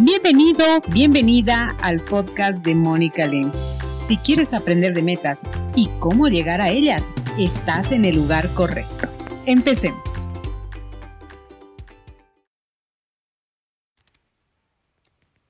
[0.00, 3.64] Bienvenido, bienvenida al podcast de Mónica Lenz.
[4.00, 5.42] Si quieres aprender de metas
[5.74, 9.08] y cómo llegar a ellas, estás en el lugar correcto.
[9.44, 10.28] Empecemos.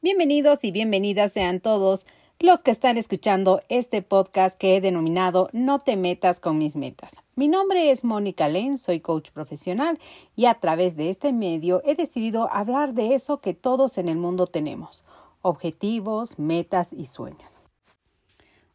[0.00, 2.06] Bienvenidos y bienvenidas sean todos
[2.40, 7.16] los que están escuchando este podcast que he denominado No te metas con mis metas.
[7.34, 9.98] Mi nombre es Mónica Len, soy coach profesional
[10.36, 14.18] y a través de este medio he decidido hablar de eso que todos en el
[14.18, 15.02] mundo tenemos,
[15.42, 17.58] objetivos, metas y sueños.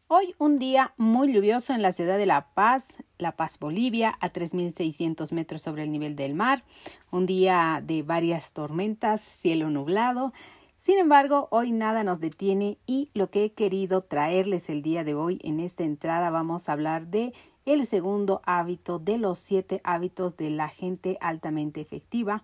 [0.08, 4.34] Hoy un día muy lluvioso en la ciudad de La Paz, La Paz, Bolivia, a
[4.34, 6.66] 3.600 metros sobre el nivel del mar,
[7.12, 10.34] un día de varias tormentas, cielo nublado,
[10.84, 15.16] sin embargo, hoy nada nos detiene y lo que he querido traerles el día de
[15.16, 17.32] hoy en esta entrada vamos a hablar de
[17.66, 22.44] el segundo hábito de los siete hábitos de la gente altamente efectiva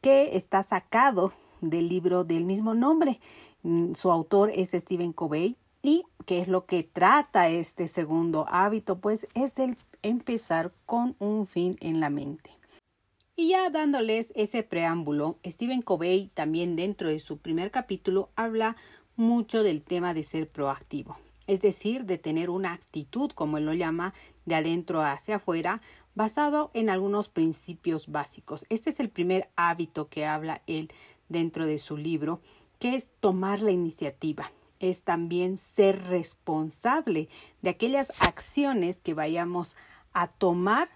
[0.00, 3.20] que está sacado del libro del mismo nombre.
[3.64, 8.96] Mm, su autor es Stephen Covey y qué es lo que trata este segundo hábito,
[8.98, 12.50] pues es el empezar con un fin en la mente.
[13.36, 18.76] Y ya dándoles ese preámbulo, Stephen Covey también dentro de su primer capítulo habla
[19.16, 21.18] mucho del tema de ser proactivo,
[21.48, 25.82] es decir, de tener una actitud, como él lo llama, de adentro hacia afuera,
[26.14, 28.66] basado en algunos principios básicos.
[28.68, 30.92] Este es el primer hábito que habla él
[31.28, 32.40] dentro de su libro,
[32.78, 37.28] que es tomar la iniciativa, es también ser responsable
[37.62, 39.76] de aquellas acciones que vayamos
[40.12, 40.88] a tomar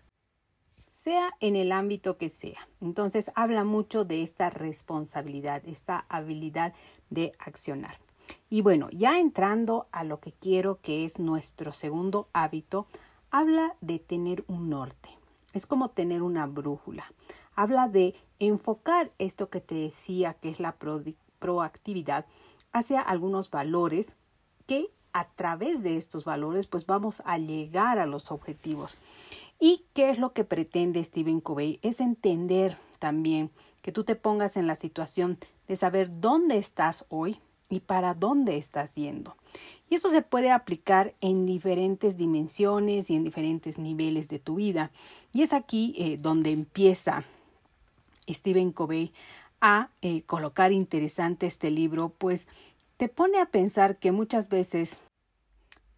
[0.99, 2.69] sea en el ámbito que sea.
[2.81, 6.75] Entonces habla mucho de esta responsabilidad, esta habilidad
[7.09, 7.99] de accionar.
[8.51, 12.87] Y bueno, ya entrando a lo que quiero que es nuestro segundo hábito,
[13.31, 15.11] habla de tener un norte.
[15.53, 17.13] Es como tener una brújula.
[17.55, 20.77] Habla de enfocar esto que te decía que es la
[21.39, 22.27] proactividad
[22.73, 24.17] hacia algunos valores
[24.67, 28.97] que a través de estos valores pues vamos a llegar a los objetivos.
[29.61, 31.81] ¿Y qué es lo que pretende Stephen Covey?
[31.83, 33.51] Es entender también
[33.83, 38.57] que tú te pongas en la situación de saber dónde estás hoy y para dónde
[38.57, 39.37] estás yendo.
[39.91, 44.93] Y eso se puede aplicar en diferentes dimensiones y en diferentes niveles de tu vida.
[45.33, 47.25] Y es aquí eh, donde empieza
[48.29, 49.13] Stephen Covey
[49.61, 52.47] a eh, colocar interesante este libro, pues
[52.97, 55.01] te pone a pensar que muchas veces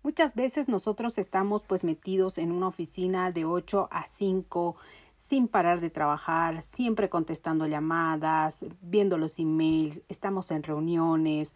[0.03, 4.77] Muchas veces nosotros estamos pues metidos en una oficina de 8 a 5
[5.19, 11.55] sin parar de trabajar, siempre contestando llamadas, viendo los emails, estamos en reuniones,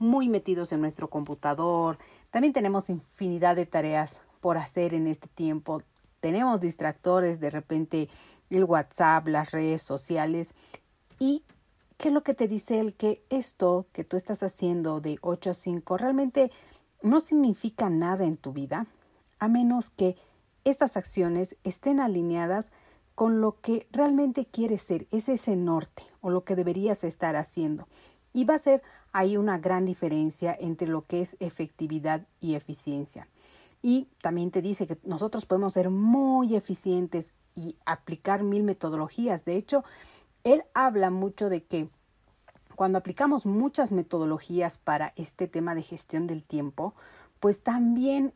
[0.00, 1.98] muy metidos en nuestro computador.
[2.32, 5.80] También tenemos infinidad de tareas por hacer en este tiempo.
[6.18, 8.08] Tenemos distractores, de repente
[8.50, 10.54] el WhatsApp, las redes sociales.
[11.20, 11.44] ¿Y
[11.96, 15.50] qué es lo que te dice el que esto que tú estás haciendo de 8
[15.50, 16.50] a 5 realmente
[17.04, 18.86] no significa nada en tu vida
[19.38, 20.16] a menos que
[20.64, 22.72] estas acciones estén alineadas
[23.14, 27.86] con lo que realmente quieres ser, es ese norte o lo que deberías estar haciendo.
[28.32, 28.82] Y va a ser
[29.12, 33.28] ahí una gran diferencia entre lo que es efectividad y eficiencia.
[33.82, 39.44] Y también te dice que nosotros podemos ser muy eficientes y aplicar mil metodologías.
[39.44, 39.84] De hecho,
[40.42, 41.90] él habla mucho de que
[42.74, 46.94] cuando aplicamos muchas metodologías para este tema de gestión del tiempo,
[47.40, 48.32] pues también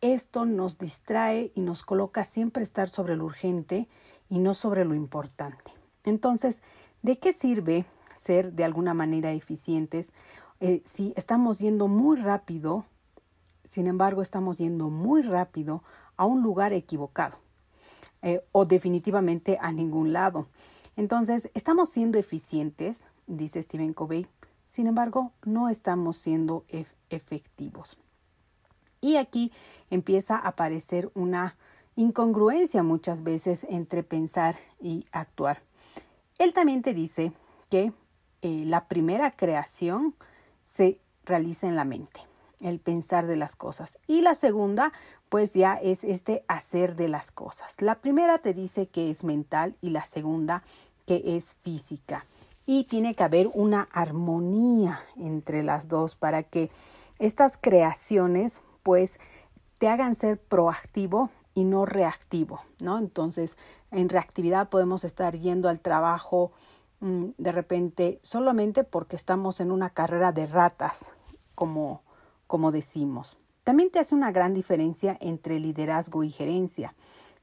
[0.00, 3.88] esto nos distrae y nos coloca siempre estar sobre lo urgente
[4.28, 5.72] y no sobre lo importante.
[6.04, 6.62] Entonces,
[7.02, 10.12] ¿de qué sirve ser de alguna manera eficientes
[10.60, 12.84] eh, si estamos yendo muy rápido,
[13.64, 15.82] sin embargo estamos yendo muy rápido
[16.16, 17.38] a un lugar equivocado
[18.22, 20.48] eh, o definitivamente a ningún lado?
[20.96, 23.04] Entonces, estamos siendo eficientes,
[23.36, 24.26] dice Stephen Covey.
[24.68, 26.64] Sin embargo, no estamos siendo
[27.08, 27.96] efectivos.
[29.00, 29.52] Y aquí
[29.88, 31.56] empieza a aparecer una
[31.96, 35.62] incongruencia muchas veces entre pensar y actuar.
[36.38, 37.32] Él también te dice
[37.68, 37.92] que
[38.42, 40.14] eh, la primera creación
[40.64, 42.20] se realiza en la mente,
[42.60, 43.98] el pensar de las cosas.
[44.06, 44.92] Y la segunda,
[45.28, 47.80] pues ya es este hacer de las cosas.
[47.80, 50.62] La primera te dice que es mental y la segunda
[51.06, 52.24] que es física
[52.72, 56.70] y tiene que haber una armonía entre las dos para que
[57.18, 59.18] estas creaciones pues
[59.78, 63.00] te hagan ser proactivo y no reactivo, ¿no?
[63.00, 63.56] Entonces,
[63.90, 66.52] en reactividad podemos estar yendo al trabajo
[67.00, 71.10] mm, de repente solamente porque estamos en una carrera de ratas,
[71.56, 72.04] como,
[72.46, 73.36] como decimos.
[73.64, 76.94] También te hace una gran diferencia entre liderazgo y gerencia.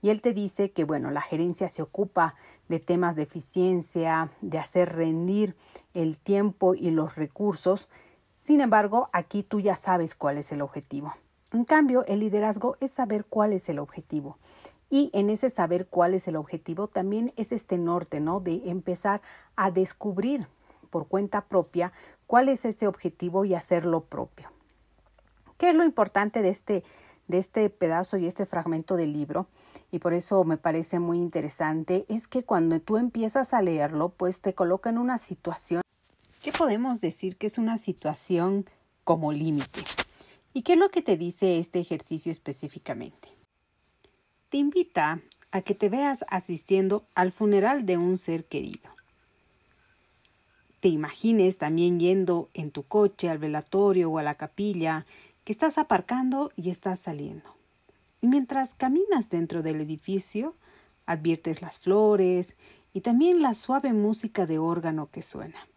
[0.02, 2.36] Y él te dice que, bueno, la gerencia se ocupa
[2.68, 5.56] de temas de eficiencia, de hacer rendir
[5.94, 7.90] el tiempo y los recursos.
[8.30, 11.14] Sin embargo, aquí tú ya sabes cuál es el objetivo.
[11.54, 14.38] En cambio, el liderazgo es saber cuál es el objetivo.
[14.90, 18.40] Y en ese saber cuál es el objetivo también es este norte, ¿no?
[18.40, 19.22] De empezar
[19.56, 20.48] a descubrir
[20.90, 21.92] por cuenta propia
[22.26, 24.50] cuál es ese objetivo y hacerlo propio.
[25.58, 26.84] ¿Qué es lo importante de este,
[27.28, 29.48] de este pedazo y este fragmento del libro?
[29.92, 34.42] Y por eso me parece muy interesante, es que cuando tú empiezas a leerlo, pues
[34.42, 35.82] te coloca en una situación,
[36.42, 38.66] ¿qué podemos decir que es una situación
[39.04, 39.84] como límite?
[40.54, 43.30] ¿Y qué es lo que te dice este ejercicio específicamente?
[44.50, 45.22] Te invita
[45.52, 48.90] a que te veas asistiendo al funeral de un ser querido.
[50.80, 55.06] Te imagines también yendo en tu coche al velatorio o a la capilla,
[55.48, 57.56] que estás aparcando y estás saliendo.
[58.20, 60.56] Y mientras caminas dentro del edificio,
[61.06, 62.58] adviertes las flores
[62.94, 65.70] y también la suave música de órgano que suena.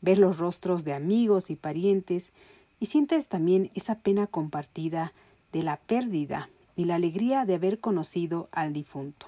[0.00, 2.30] Ves los rostros de amigos y parientes
[2.78, 5.12] y sientes también esa pena compartida
[5.50, 9.26] de la pérdida y la alegría de haber conocido al difunto.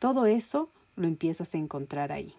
[0.00, 2.34] Todo eso lo empiezas a encontrar ahí.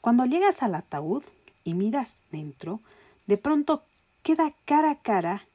[0.00, 1.24] Cuando llegas al ataúd
[1.64, 2.78] y miras dentro,
[3.26, 3.82] de pronto
[4.26, 5.46] queda cara a cara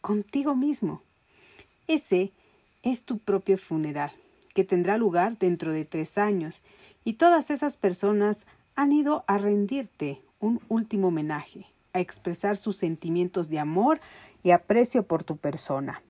[0.00, 1.02] contigo mismo.
[1.88, 2.32] Ese
[2.84, 4.12] es tu propio funeral,
[4.54, 6.62] que tendrá lugar dentro de tres años,
[7.02, 8.46] y todas esas personas
[8.76, 13.98] han ido a rendirte un último homenaje, a expresar sus sentimientos de amor
[14.44, 16.00] y aprecio por tu persona.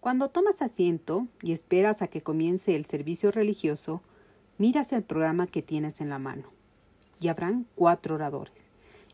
[0.00, 4.02] Cuando tomas asiento y esperas a que comience el servicio religioso,
[4.58, 6.50] miras el programa que tienes en la mano.
[7.20, 8.64] Y habrán cuatro oradores.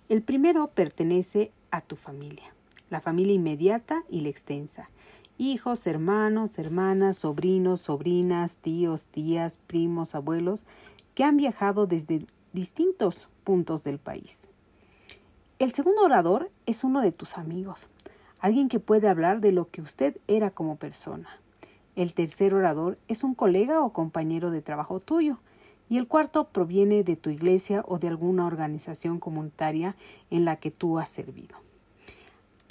[0.08, 2.54] El primero pertenece a tu familia,
[2.88, 4.90] la familia inmediata y la extensa.
[5.38, 10.64] Hijos, hermanos, hermanas, sobrinos, sobrinas, tíos, tías, primos, abuelos,
[11.16, 14.48] que han viajado desde distintos puntos del país.
[15.58, 17.88] El segundo orador es uno de tus amigos,
[18.38, 21.42] alguien que puede hablar de lo que usted era como persona.
[21.94, 25.38] El tercer orador es un colega o compañero de trabajo tuyo.
[25.90, 29.94] Y el cuarto proviene de tu iglesia o de alguna organización comunitaria
[30.30, 31.61] en la que tú has servido.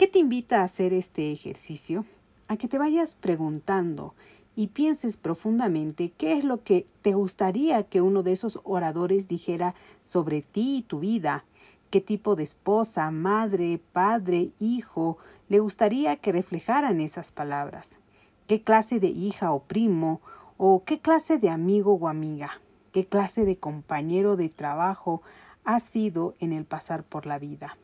[0.01, 2.06] ¿Qué te invita a hacer este ejercicio?
[2.48, 4.15] A que te vayas preguntando
[4.56, 9.75] y pienses profundamente qué es lo que te gustaría que uno de esos oradores dijera
[10.03, 11.45] sobre ti y tu vida,
[11.92, 15.19] qué tipo de esposa, madre, padre, hijo,
[15.50, 18.00] le gustaría que reflejaran esas palabras,
[18.48, 20.19] qué clase de hija o primo,
[20.57, 22.59] o qué clase de amigo o amiga,
[22.92, 25.21] qué clase de compañero de trabajo
[25.63, 27.77] ha sido en el pasar por la vida.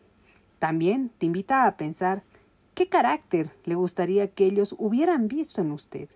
[0.60, 2.24] También te invita a pensar
[2.74, 6.10] qué carácter le gustaría que ellos hubieran visto en usted,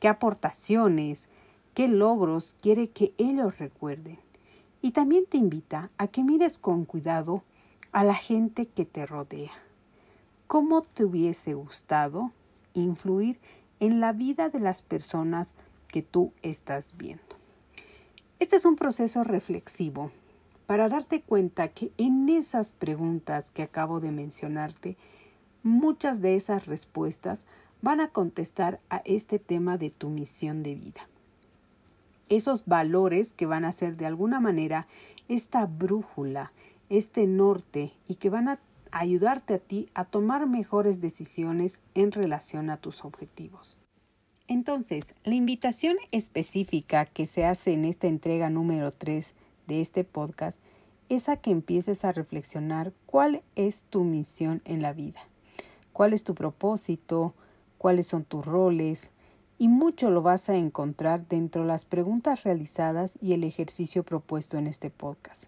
[0.00, 1.28] qué aportaciones,
[1.74, 4.18] qué logros quiere que ellos recuerden.
[4.80, 7.42] Y también te invita a que mires con cuidado
[7.92, 9.52] a la gente que te rodea.
[10.46, 12.32] ¿Cómo te hubiese gustado
[12.74, 13.38] influir
[13.80, 15.54] en la vida de las personas
[15.88, 17.36] que tú estás viendo?
[18.38, 20.10] Este es un proceso reflexivo
[20.68, 24.98] para darte cuenta que en esas preguntas que acabo de mencionarte,
[25.62, 27.46] muchas de esas respuestas
[27.80, 31.08] van a contestar a este tema de tu misión de vida.
[32.28, 34.86] Esos valores que van a ser de alguna manera
[35.26, 36.52] esta brújula,
[36.90, 38.58] este norte y que van a
[38.90, 43.78] ayudarte a ti a tomar mejores decisiones en relación a tus objetivos.
[44.48, 49.34] Entonces, la invitación específica que se hace en esta entrega número 3
[49.68, 50.60] de este podcast
[51.08, 55.20] es a que empieces a reflexionar cuál es tu misión en la vida,
[55.92, 57.34] cuál es tu propósito,
[57.78, 59.12] cuáles son tus roles,
[59.58, 64.56] y mucho lo vas a encontrar dentro de las preguntas realizadas y el ejercicio propuesto
[64.56, 65.44] en este podcast.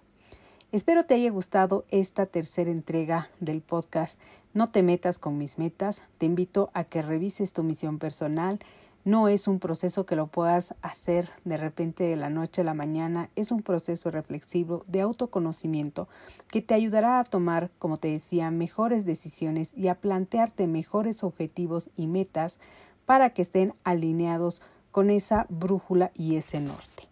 [0.72, 4.18] Espero te haya gustado esta tercera entrega del podcast
[4.52, 6.02] No te metas con mis metas.
[6.18, 8.58] Te invito a que revises tu misión personal.
[9.04, 12.75] No es un proceso que lo puedas hacer de repente de la noche a la
[12.75, 13.30] mañana.
[13.35, 16.07] Es un proceso reflexivo de autoconocimiento
[16.49, 21.88] que te ayudará a tomar, como te decía, mejores decisiones y a plantearte mejores objetivos
[21.97, 22.59] y metas
[23.07, 27.09] para que estén alineados con esa brújula y ese norte.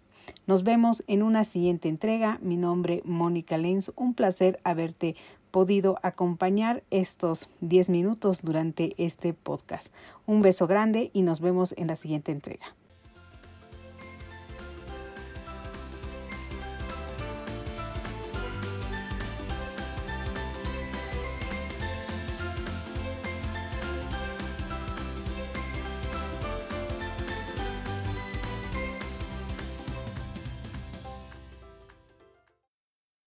[0.47, 2.39] Nos vemos en una siguiente entrega.
[2.41, 3.93] Mi nombre Mónica Lenz.
[3.97, 5.15] Un placer haberte
[5.51, 9.93] podido acompañar estos 10 minutos durante este podcast.
[10.27, 12.78] Un beso grande y nos vemos en la siguiente entrega.